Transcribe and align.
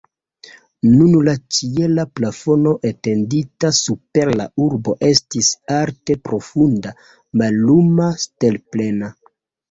Nun 0.91 1.17
la 1.25 1.33
ĉiela 1.55 2.05
plafono 2.19 2.71
etendita 2.89 3.69
super 3.79 4.31
la 4.39 4.47
urbo 4.67 4.95
estis 5.09 5.51
alte 5.75 6.15
profunda, 6.29 6.95
malluma, 7.43 8.09
stelplena. 8.25 9.11